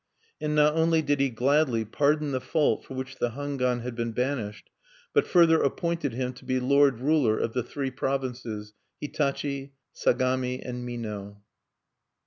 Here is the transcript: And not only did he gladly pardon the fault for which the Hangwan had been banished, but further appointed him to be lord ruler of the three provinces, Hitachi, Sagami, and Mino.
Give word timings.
And 0.41 0.55
not 0.55 0.73
only 0.73 1.03
did 1.03 1.19
he 1.19 1.29
gladly 1.29 1.85
pardon 1.85 2.31
the 2.31 2.41
fault 2.41 2.83
for 2.83 2.95
which 2.95 3.19
the 3.19 3.33
Hangwan 3.33 3.81
had 3.81 3.93
been 3.93 4.13
banished, 4.13 4.71
but 5.13 5.27
further 5.27 5.61
appointed 5.61 6.13
him 6.13 6.33
to 6.33 6.43
be 6.43 6.59
lord 6.59 6.97
ruler 6.99 7.37
of 7.37 7.53
the 7.53 7.61
three 7.61 7.91
provinces, 7.91 8.73
Hitachi, 8.99 9.73
Sagami, 9.93 10.59
and 10.59 10.83
Mino. 10.83 11.43